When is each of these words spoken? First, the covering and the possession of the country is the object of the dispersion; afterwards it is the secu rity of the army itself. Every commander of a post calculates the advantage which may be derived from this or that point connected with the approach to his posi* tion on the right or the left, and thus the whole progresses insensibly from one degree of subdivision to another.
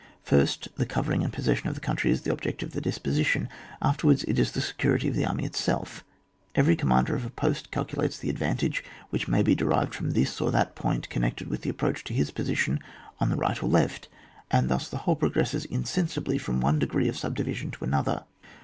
First, 0.23 0.69
the 0.77 0.87
covering 0.87 1.21
and 1.21 1.31
the 1.31 1.35
possession 1.35 1.69
of 1.69 1.75
the 1.75 1.79
country 1.79 2.09
is 2.09 2.23
the 2.23 2.31
object 2.33 2.63
of 2.63 2.71
the 2.71 2.81
dispersion; 2.81 3.47
afterwards 3.83 4.23
it 4.23 4.39
is 4.39 4.51
the 4.53 4.59
secu 4.59 4.95
rity 4.97 5.07
of 5.07 5.13
the 5.13 5.27
army 5.27 5.45
itself. 5.45 6.03
Every 6.55 6.75
commander 6.75 7.15
of 7.15 7.23
a 7.23 7.29
post 7.29 7.69
calculates 7.69 8.17
the 8.17 8.31
advantage 8.31 8.83
which 9.11 9.27
may 9.27 9.43
be 9.43 9.53
derived 9.53 9.93
from 9.93 10.13
this 10.13 10.41
or 10.41 10.49
that 10.49 10.73
point 10.73 11.07
connected 11.11 11.49
with 11.49 11.61
the 11.61 11.69
approach 11.69 12.03
to 12.05 12.15
his 12.15 12.31
posi* 12.31 12.57
tion 12.57 12.79
on 13.19 13.29
the 13.29 13.35
right 13.35 13.61
or 13.61 13.69
the 13.69 13.75
left, 13.75 14.07
and 14.49 14.69
thus 14.69 14.89
the 14.89 14.97
whole 15.05 15.15
progresses 15.15 15.65
insensibly 15.65 16.39
from 16.39 16.61
one 16.61 16.79
degree 16.79 17.07
of 17.07 17.15
subdivision 17.15 17.69
to 17.69 17.83
another. 17.83 18.23